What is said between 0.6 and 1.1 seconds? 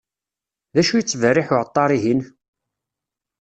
D acu